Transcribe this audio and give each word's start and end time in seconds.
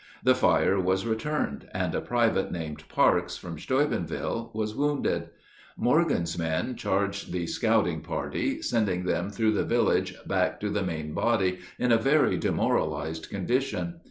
The 0.23 0.33
fire 0.33 0.79
was 0.79 1.05
returned, 1.05 1.69
and 1.75 1.93
a 1.93 2.01
private 2.01 2.51
named 2.51 2.89
Parks, 2.89 3.37
from 3.37 3.59
Steubenville, 3.59 4.49
was 4.51 4.73
wounded. 4.73 5.29
Morgan's 5.77 6.39
men 6.39 6.75
charged 6.75 7.31
the 7.31 7.45
scouting 7.45 8.01
party, 8.01 8.63
sending 8.63 9.03
them 9.05 9.29
through 9.29 9.51
the 9.51 9.63
village 9.63 10.15
back 10.25 10.59
to 10.61 10.71
the 10.71 10.81
main 10.81 11.13
body 11.13 11.59
in 11.77 11.91
a 11.91 11.97
very 11.97 12.35
demoralized 12.37 13.29
condition. 13.29 13.99